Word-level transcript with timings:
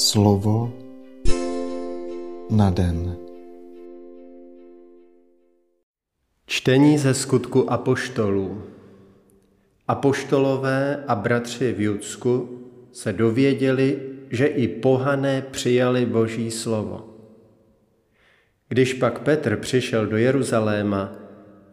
Slovo 0.00 0.72
na 2.50 2.70
den. 2.70 3.16
Čtení 6.46 6.98
ze 6.98 7.14
skutku 7.14 7.72
apoštolů. 7.72 8.62
Apoštolové 9.88 11.04
a 11.08 11.14
bratři 11.14 11.72
v 11.72 11.80
Judsku 11.80 12.60
se 12.92 13.12
dověděli, 13.12 14.02
že 14.30 14.46
i 14.46 14.68
pohané 14.68 15.42
přijali 15.50 16.06
Boží 16.06 16.50
slovo. 16.50 17.16
Když 18.68 18.94
pak 18.94 19.18
Petr 19.18 19.56
přišel 19.56 20.06
do 20.06 20.16
Jeruzaléma, 20.16 21.12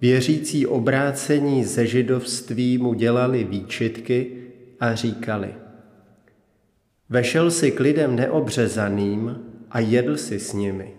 věřící 0.02 0.68
obrácení 0.68 1.64
ze 1.64 1.88
židovství 1.88 2.78
mu 2.78 2.94
dělali 2.94 3.44
výčitky 3.44 4.32
a 4.80 4.96
říkali– 4.96 5.54
Vešel 7.10 7.52
si 7.52 7.71
k 7.71 7.80
lidem 7.80 8.16
neobřezaným 8.16 9.39
a 9.71 9.79
jedl 9.79 10.18
si 10.18 10.39
s 10.39 10.54
nimi. 10.54 10.93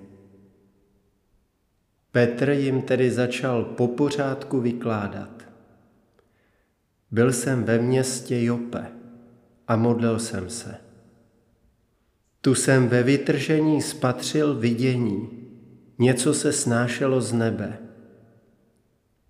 Petr 2.13 2.51
jim 2.51 2.83
tedy 2.83 3.11
začal 3.11 3.65
po 3.65 3.89
pořádku 3.89 4.61
vykládat. 4.61 5.49
Byl 7.11 7.33
jsem 7.33 7.65
ve 7.65 7.79
městě 7.79 8.45
Jope 8.45 8.87
a 9.69 9.77
modlil 9.77 10.19
jsem 10.19 10.51
se. 10.51 10.75
Tu 12.41 12.55
jsem 12.55 12.89
ve 12.89 13.03
vytržení 13.03 13.83
spatřil 13.83 14.55
vidění, 14.55 15.29
něco 15.99 16.35
se 16.35 16.53
snášelo 16.53 17.21
z 17.21 17.33
nebe. 17.33 17.79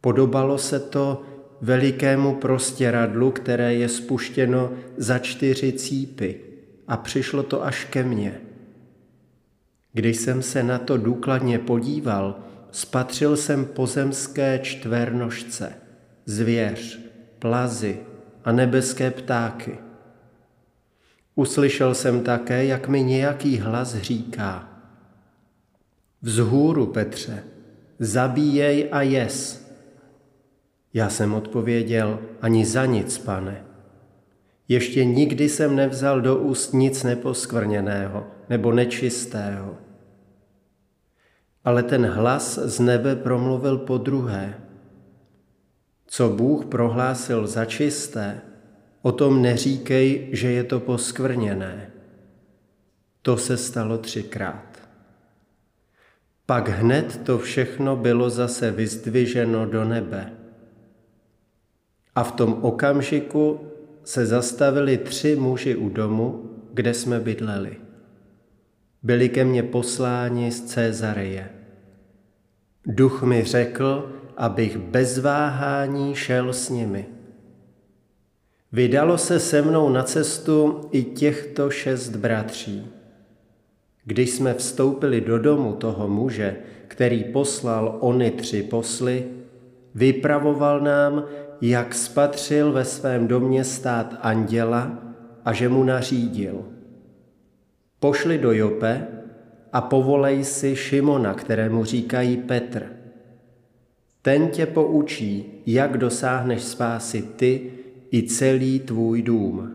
Podobalo 0.01 0.59
se 0.59 0.81
to 0.81 1.23
velikému 1.61 2.35
prostěradlu, 2.35 3.31
které 3.31 3.75
je 3.75 3.89
spuštěno 3.89 4.73
za 4.97 5.19
čtyři 5.19 5.73
cípy 5.73 6.41
a 6.89 6.97
přišlo 6.97 7.43
to 7.43 7.65
až 7.65 7.85
ke 7.85 8.03
mně. 8.03 8.41
Když 9.93 10.17
jsem 10.17 10.43
se 10.43 10.63
na 10.63 10.79
to 10.79 10.97
důkladně 10.97 11.59
podíval, 11.59 12.39
spatřil 12.71 13.37
jsem 13.37 13.65
pozemské 13.65 14.59
čtvernožce, 14.63 15.73
zvěř, 16.25 17.01
plazy 17.39 17.99
a 18.45 18.53
nebeské 18.53 19.11
ptáky. 19.11 19.79
Uslyšel 21.35 21.95
jsem 21.95 22.21
také, 22.21 22.65
jak 22.65 22.89
mi 22.89 23.03
nějaký 23.03 23.59
hlas 23.59 23.95
říká. 23.95 24.69
Vzhůru, 26.23 26.87
Petře, 26.87 27.45
zabíjej 27.99 28.89
a 28.93 29.03
jes. 29.03 29.69
Já 30.95 31.11
jsem 31.11 31.35
odpověděl, 31.35 32.21
ani 32.41 32.67
za 32.67 32.87
nic, 32.87 33.19
pane. 33.19 33.68
Ještě 34.69 35.05
nikdy 35.05 35.49
jsem 35.49 35.77
nevzal 35.77 36.21
do 36.21 36.37
úst 36.37 36.73
nic 36.73 37.03
neposkvrněného 37.03 38.27
nebo 38.49 38.73
nečistého. 38.73 39.79
Ale 41.65 41.83
ten 41.83 42.07
hlas 42.07 42.59
z 42.59 42.81
nebe 42.81 43.17
promluvil 43.17 43.79
po 43.79 43.99
druhé. 43.99 44.55
Co 46.07 46.29
Bůh 46.29 46.65
prohlásil 46.65 47.47
za 47.47 47.65
čisté, 47.65 48.41
o 49.03 49.13
tom 49.13 49.43
neříkej, 49.43 50.29
že 50.33 50.51
je 50.51 50.65
to 50.65 50.81
poskvrněné. 50.81 51.91
To 53.23 53.37
se 53.37 53.57
stalo 53.57 53.99
třikrát. 53.99 54.89
Pak 56.47 56.69
hned 56.69 57.21
to 57.25 57.39
všechno 57.39 57.97
bylo 57.97 58.31
zase 58.31 58.71
vyzdviženo 58.71 59.67
do 59.67 59.85
nebe. 59.85 60.33
A 62.15 62.25
v 62.25 62.33
tom 62.33 62.59
okamžiku 62.63 63.61
se 64.09 64.27
zastavili 64.27 64.99
tři 64.99 65.37
muži 65.37 65.77
u 65.77 65.89
domu, 65.89 66.51
kde 66.73 66.95
jsme 66.95 67.21
bydleli. 67.21 67.77
Byli 69.03 69.29
ke 69.29 69.45
mně 69.45 69.63
posláni 69.63 70.53
z 70.53 70.65
Cezareje. 70.65 71.51
Duch 72.87 73.23
mi 73.23 73.45
řekl, 73.45 74.13
abych 74.37 74.79
bez 74.79 75.19
váhání 75.19 76.15
šel 76.15 76.53
s 76.53 76.71
nimi. 76.71 77.07
Vydalo 78.73 79.19
se 79.19 79.41
se 79.41 79.63
mnou 79.63 79.89
na 79.89 80.03
cestu 80.03 80.89
i 80.93 81.03
těchto 81.03 81.71
šest 81.71 82.17
bratří. 82.17 82.87
Když 84.05 84.31
jsme 84.31 84.55
vstoupili 84.55 85.21
do 85.21 85.39
domu 85.39 85.73
toho 85.73 86.09
muže, 86.09 86.57
který 86.89 87.25
poslal 87.25 87.99
ony 88.01 88.31
tři 88.31 88.63
posly, 88.63 89.25
vypravoval 89.95 90.81
nám, 90.81 91.25
jak 91.61 91.95
spatřil 91.95 92.73
ve 92.73 92.85
svém 92.85 93.29
domě 93.29 93.65
stát 93.65 94.19
anděla 94.23 94.99
a 95.45 95.53
že 95.53 95.69
mu 95.69 95.85
nařídil. 95.85 96.65
Pošli 98.01 98.39
do 98.39 98.53
Jope 98.53 99.07
a 99.73 99.81
povolej 99.81 100.45
si 100.45 100.77
Šimona, 100.77 101.35
kterému 101.35 101.85
říkají 101.85 102.37
Petr. 102.37 102.93
Ten 104.23 104.49
tě 104.49 104.67
poučí, 104.67 105.63
jak 105.67 105.99
dosáhneš 105.99 106.63
spásy 106.63 107.23
ty 107.23 107.73
i 108.13 108.23
celý 108.23 108.81
tvůj 108.81 109.23
dům. 109.23 109.75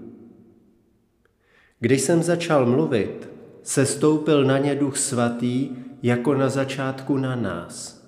Když 1.80 2.02
jsem 2.02 2.24
začal 2.24 2.66
mluvit, 2.66 3.30
sestoupil 3.64 4.44
na 4.46 4.58
ně 4.58 4.76
duch 4.76 4.98
svatý, 4.98 5.70
jako 6.04 6.34
na 6.34 6.50
začátku 6.50 7.18
na 7.18 7.36
nás. 7.36 8.04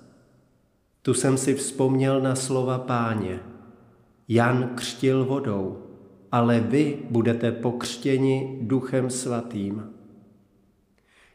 Tu 1.02 1.14
jsem 1.14 1.36
si 1.36 1.54
vzpomněl 1.54 2.20
na 2.20 2.34
slova 2.34 2.78
páně– 2.78 3.40
Jan 4.28 4.70
křtil 4.74 5.24
vodou, 5.24 5.82
ale 6.32 6.60
vy 6.60 6.98
budete 7.10 7.52
pokřtěni 7.52 8.58
duchem 8.60 9.10
svatým. 9.10 9.82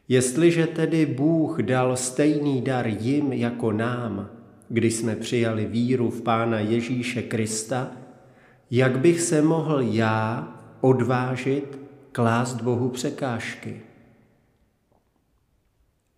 Jestliže 0.08 0.66
tedy 0.66 1.06
Bůh 1.06 1.58
dal 1.58 1.96
stejný 1.96 2.62
dar 2.62 2.86
jim 2.86 3.32
jako 3.32 3.72
nám, 3.72 4.30
když 4.68 4.94
jsme 4.94 5.16
přijali 5.16 5.66
víru 5.66 6.10
v 6.10 6.22
Pána 6.22 6.60
Ježíše 6.60 7.22
Krista, 7.22 7.90
jak 8.70 8.98
bych 8.98 9.20
se 9.20 9.42
mohl 9.42 9.80
já 9.80 10.48
odvážit 10.80 11.78
klást 12.12 12.60
Bohu 12.60 12.88
překážky? 12.88 13.80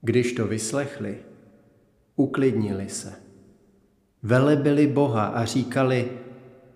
Když 0.01 0.33
to 0.33 0.47
vyslechli, 0.47 1.19
uklidnili 2.17 2.89
se. 2.89 3.13
Velebili 4.23 4.87
Boha 4.87 5.27
a 5.27 5.45
říkali, 5.45 6.11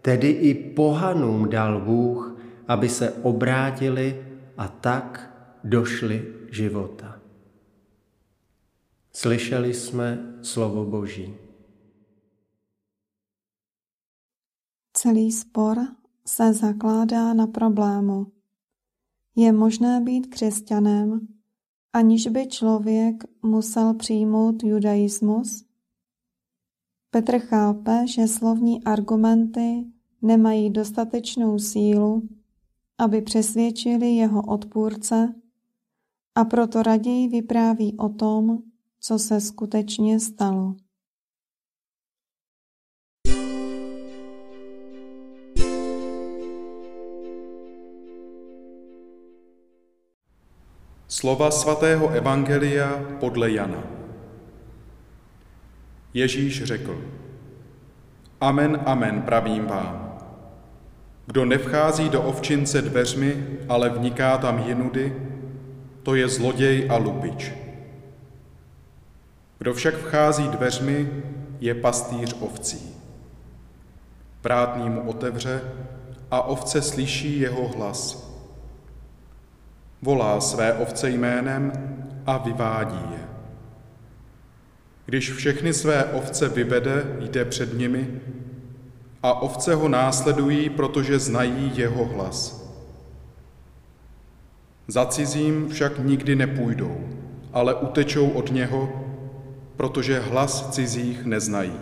Tedy 0.09 0.31
i 0.31 0.55
pohanům 0.55 1.49
dal 1.49 1.81
Bůh, 1.81 2.41
aby 2.69 2.89
se 2.89 3.13
obrátili 3.13 4.27
a 4.57 4.69
tak 4.69 5.35
došli 5.65 6.35
života. 6.51 7.21
Slyšeli 9.13 9.75
jsme 9.75 10.39
slovo 10.43 10.85
Boží. 10.85 11.35
Celý 14.93 15.33
spor 15.33 15.79
se 16.27 16.53
zakládá 16.53 17.35
na 17.35 17.47
problému. 17.47 18.33
Je 19.37 19.53
možné 19.53 20.01
být 20.01 20.27
křesťanem, 20.27 21.29
aniž 21.93 22.27
by 22.27 22.47
člověk 22.47 23.25
musel 23.43 23.95
přijmout 23.95 24.63
judaismus? 24.63 25.65
Petr 27.11 27.39
chápe, 27.39 28.07
že 28.07 28.29
slovní 28.29 28.85
argumenty 28.85 29.85
nemají 30.23 30.71
dostatečnou 30.71 31.59
sílu, 31.59 32.29
aby 32.99 33.23
přesvědčili 33.23 34.07
jeho 34.07 34.43
odpůrce 34.43 35.35
a 36.35 36.45
proto 36.45 36.83
raději 36.83 37.29
vypráví 37.29 37.97
o 37.97 38.09
tom, 38.09 38.59
co 39.01 39.19
se 39.19 39.41
skutečně 39.41 40.21
stalo. 40.21 40.75
Slova 51.09 51.51
svatého 51.51 52.09
Evangelia 52.09 53.17
podle 53.21 53.51
Jana. 53.51 53.83
Ježíš 56.15 56.65
řekl, 56.65 57.05
Amen, 58.41 58.81
amen, 58.87 59.23
pravím 59.23 59.67
vám. 59.67 60.08
Kdo 61.29 61.45
nevchází 61.45 62.09
do 62.09 62.23
ovčince 62.23 62.83
dveřmi, 62.83 63.47
ale 63.69 63.89
vniká 63.89 64.39
tam 64.39 64.59
jinudy, 64.59 65.17
to 66.03 66.15
je 66.15 66.29
zloděj 66.29 66.87
a 66.91 66.97
lupič. 66.97 67.53
Kdo 69.59 69.75
však 69.75 69.95
vchází 69.95 70.49
dveřmi, 70.49 71.23
je 71.61 71.75
pastýř 71.75 72.37
ovcí. 72.41 72.95
Vrátný 74.43 74.91
mu 74.91 75.11
otevře 75.11 75.61
a 76.31 76.43
ovce 76.43 76.83
slyší 76.83 77.41
jeho 77.41 77.69
hlas. 77.69 78.31
Volá 80.03 80.41
své 80.41 80.73
ovce 80.73 81.11
jménem 81.11 81.73
a 82.27 82.39
vyvádí 82.39 83.03
je. 83.13 83.29
Když 85.07 85.33
všechny 85.33 85.75
své 85.75 86.05
ovce 86.05 86.49
vyvede, 86.49 87.17
jde 87.21 87.45
před 87.45 87.79
nimi 87.79 88.21
a 89.23 89.43
ovce 89.43 89.75
ho 89.75 89.89
následují, 89.89 90.71
protože 90.71 91.19
znají 91.19 91.73
jeho 91.75 92.05
hlas. 92.05 92.69
Za 94.89 95.07
cizím 95.07 95.69
však 95.69 95.99
nikdy 95.99 96.37
nepůjdou, 96.37 97.09
ale 97.53 97.75
utečou 97.75 98.29
od 98.29 98.53
něho, 98.53 99.05
protože 99.77 100.21
hlas 100.21 100.71
cizích 100.71 101.25
neznají. 101.25 101.73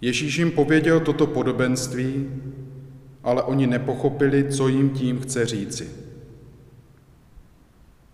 Ježíš 0.00 0.36
jim 0.36 0.50
pověděl 0.50 1.00
toto 1.00 1.26
podobenství, 1.26 2.30
ale 3.24 3.42
oni 3.42 3.66
nepochopili, 3.66 4.52
co 4.52 4.68
jim 4.68 4.90
tím 4.90 5.20
chce 5.20 5.46
říci. 5.46 5.90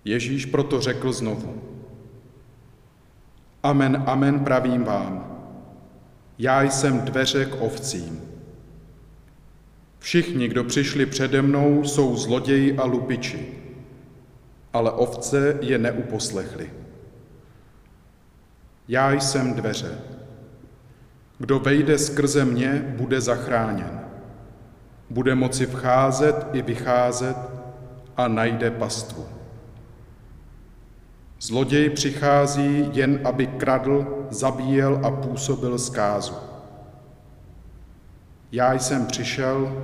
Ježíš 0.05 0.47
proto 0.47 0.81
řekl 0.81 1.13
znovu. 1.13 1.63
Amen, 3.63 4.03
amen, 4.07 4.41
pravím 4.41 4.85
vám. 4.85 5.34
Já 6.39 6.63
jsem 6.63 7.01
dveře 7.01 7.45
k 7.45 7.63
ovcím. 7.63 8.21
Všichni, 9.99 10.49
kdo 10.49 10.65
přišli 10.65 11.07
přede 11.07 11.43
mnou, 11.43 11.85
jsou 11.85 12.17
zloději 12.17 12.77
a 12.77 12.85
lupiči, 12.85 13.49
ale 14.73 14.93
ovce 14.93 15.59
je 15.61 15.79
neuposlechli. 15.79 16.71
Já 18.89 19.13
jsem 19.13 19.55
dveře. 19.55 19.99
Kdo 21.39 21.59
vejde 21.59 21.99
skrze 21.99 22.45
mě, 22.45 22.95
bude 22.97 23.21
zachráněn. 23.21 24.01
Bude 25.11 25.35
moci 25.35 25.67
vcházet 25.67 26.47
i 26.53 26.63
vycházet 26.63 27.37
a 28.17 28.29
najde 28.29 28.71
pastvu. 28.71 29.27
Zloděj 31.45 31.91
přichází 31.91 32.89
jen, 32.93 33.21
aby 33.25 33.47
kradl, 33.47 34.27
zabíjel 34.31 35.07
a 35.07 35.11
působil 35.11 35.79
zkázu. 35.79 36.35
Já 38.53 38.75
jsem 38.75 39.07
přišel, 39.07 39.83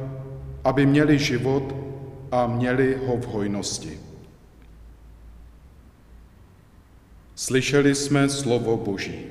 aby 0.65 0.87
měli 0.87 1.19
život 1.19 1.75
a 2.31 2.47
měli 2.47 3.07
ho 3.07 3.17
v 3.17 3.27
hojnosti. 3.27 4.01
Slyšeli 7.35 7.95
jsme 7.95 8.29
slovo 8.29 8.77
Boží. 8.77 9.25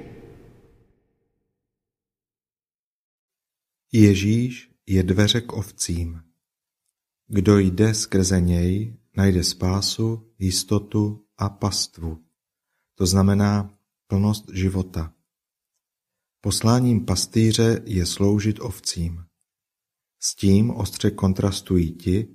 Ježíš 3.91 4.71
je 4.87 5.03
dveře 5.03 5.41
k 5.41 5.53
ovcím. 5.53 6.21
Kdo 7.27 7.57
jde 7.57 7.93
skrze 7.93 8.41
něj, 8.41 8.97
najde 9.17 9.43
spásu, 9.43 10.31
jistotu 10.39 11.28
a 11.39 11.49
pastvu. 11.49 12.23
To 12.95 13.05
znamená 13.05 13.73
plnost 14.07 14.49
života. 14.53 15.13
Posláním 16.41 17.05
pastýře 17.05 17.81
je 17.85 18.05
sloužit 18.05 18.59
ovcím. 18.59 19.25
S 20.19 20.35
tím 20.35 20.71
ostře 20.71 21.11
kontrastují 21.11 21.91
ti, 21.91 22.27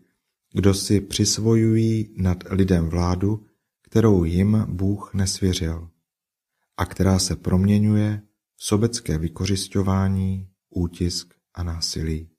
kdo 0.53 0.75
si 0.75 1.01
přisvojují 1.01 2.15
nad 2.17 2.45
lidem 2.51 2.89
vládu, 2.89 3.47
kterou 3.83 4.25
jim 4.25 4.67
Bůh 4.69 5.15
nesvěřil 5.15 5.91
a 6.77 6.87
která 6.87 7.19
se 7.19 7.37
proměňuje 7.37 8.23
v 8.57 8.65
sobecké 8.65 9.19
vykořišťování, 9.19 10.49
útisk 10.71 11.35
a 11.55 11.63
násilí. 11.63 12.34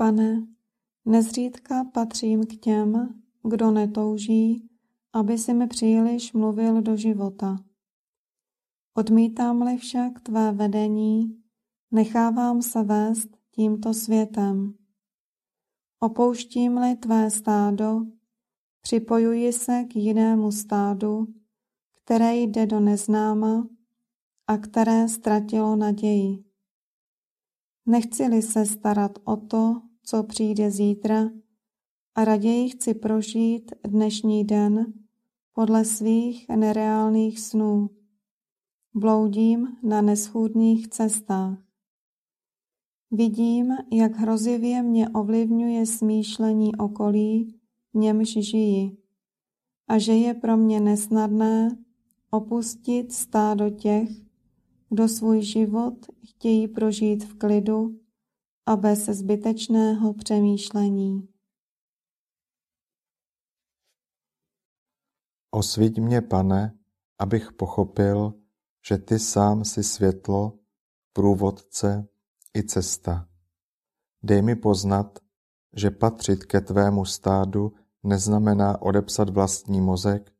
Pane, 0.00 0.46
nezřídka 1.04 1.84
patřím 1.84 2.46
k 2.46 2.56
těm, 2.56 3.20
kdo 3.42 3.70
netouží, 3.70 4.68
aby 5.12 5.38
si 5.38 5.54
mi 5.54 5.66
příliš 5.66 6.32
mluvil 6.32 6.82
do 6.82 6.96
života. 6.96 7.56
Odmítám-li 8.94 9.76
však 9.76 10.20
tvé 10.20 10.52
vedení, 10.52 11.42
nechávám 11.90 12.62
se 12.62 12.82
vést 12.82 13.28
tímto 13.50 13.94
světem. 13.94 14.74
Opouštím-li 15.98 16.96
tvé 16.96 17.30
stádo, 17.30 18.00
připojuji 18.80 19.52
se 19.52 19.84
k 19.84 19.96
jinému 19.96 20.52
stádu, 20.52 21.26
které 22.04 22.36
jde 22.36 22.66
do 22.66 22.80
neznáma 22.80 23.68
a 24.46 24.58
které 24.58 25.08
ztratilo 25.08 25.76
naději. 25.76 26.44
Nechci-li 27.86 28.42
se 28.42 28.66
starat 28.66 29.18
o 29.24 29.36
to, 29.36 29.89
co 30.10 30.22
přijde 30.22 30.70
zítra, 30.70 31.30
a 32.14 32.24
raději 32.24 32.68
chci 32.68 32.94
prožít 32.94 33.72
dnešní 33.88 34.44
den 34.44 34.92
podle 35.52 35.84
svých 35.84 36.48
nereálných 36.48 37.40
snů. 37.40 37.90
Bloudím 38.94 39.76
na 39.82 40.02
neschůdných 40.02 40.88
cestách. 40.88 41.58
Vidím, 43.10 43.72
jak 43.92 44.16
hrozivě 44.16 44.82
mě 44.82 45.08
ovlivňuje 45.08 45.86
smýšlení 45.86 46.76
okolí, 46.76 47.60
němž 47.94 48.28
žiji, 48.28 48.96
a 49.88 49.98
že 49.98 50.12
je 50.12 50.34
pro 50.34 50.56
mě 50.56 50.80
nesnadné 50.80 51.78
opustit 52.30 53.12
stádo 53.12 53.70
těch, 53.70 54.08
kdo 54.88 55.08
svůj 55.08 55.42
život 55.42 56.06
chtějí 56.24 56.68
prožít 56.68 57.24
v 57.24 57.34
klidu 57.34 58.00
a 58.70 58.76
bez 58.76 59.04
zbytečného 59.04 60.14
přemýšlení. 60.14 61.28
Osviť 65.50 65.98
mě, 65.98 66.20
pane, 66.20 66.78
abych 67.18 67.52
pochopil, 67.52 68.34
že 68.88 68.98
ty 68.98 69.18
sám 69.18 69.64
si 69.64 69.82
světlo, 69.82 70.58
průvodce 71.12 72.08
i 72.56 72.62
cesta. 72.62 73.28
Dej 74.22 74.42
mi 74.42 74.56
poznat, 74.56 75.18
že 75.76 75.90
patřit 75.90 76.44
ke 76.44 76.60
tvému 76.60 77.04
stádu 77.04 77.72
neznamená 78.02 78.82
odepsat 78.82 79.30
vlastní 79.30 79.80
mozek, 79.80 80.32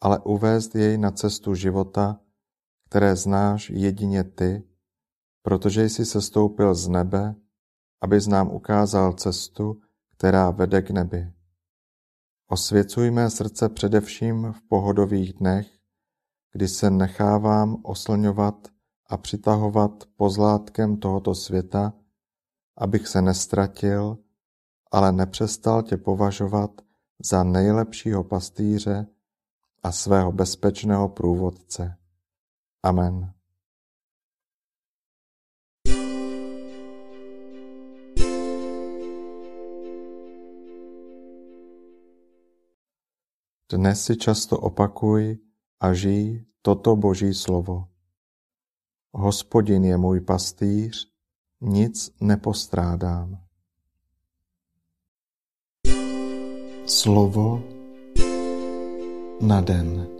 ale 0.00 0.18
uvést 0.18 0.74
jej 0.74 0.98
na 0.98 1.10
cestu 1.10 1.54
života, 1.54 2.20
které 2.88 3.16
znáš 3.16 3.70
jedině 3.70 4.24
ty, 4.24 4.62
protože 5.42 5.84
jsi 5.84 6.04
sestoupil 6.04 6.74
z 6.74 6.88
nebe, 6.88 7.34
abys 8.00 8.26
nám 8.26 8.50
ukázal 8.50 9.12
cestu, 9.12 9.80
která 10.16 10.50
vede 10.50 10.82
k 10.82 10.90
nebi. 10.90 11.32
Osvěcuj 12.48 13.10
mé 13.10 13.30
srdce 13.30 13.68
především 13.68 14.52
v 14.52 14.62
pohodových 14.68 15.32
dnech, 15.32 15.66
kdy 16.52 16.68
se 16.68 16.90
nechávám 16.90 17.76
oslňovat 17.82 18.68
a 19.06 19.16
přitahovat 19.16 20.04
pozlátkem 20.16 20.96
tohoto 20.96 21.34
světa, 21.34 21.92
abych 22.76 23.08
se 23.08 23.22
nestratil, 23.22 24.18
ale 24.92 25.12
nepřestal 25.12 25.82
tě 25.82 25.96
považovat 25.96 26.70
za 27.24 27.44
nejlepšího 27.44 28.24
pastýře 28.24 29.06
a 29.82 29.92
svého 29.92 30.32
bezpečného 30.32 31.08
průvodce. 31.08 31.96
Amen. 32.82 33.35
Dnes 43.66 43.98
si 43.98 44.14
často 44.14 44.54
opakuj 44.54 45.42
a 45.82 45.90
žij 45.90 46.46
toto 46.62 46.94
Boží 46.94 47.34
slovo. 47.34 47.90
Hospodin 49.10 49.84
je 49.84 49.96
můj 49.96 50.20
pastýř, 50.20 51.10
nic 51.60 52.14
nepostrádám. 52.20 53.42
Slovo 56.86 57.62
na 59.40 59.60
den. 59.60 60.15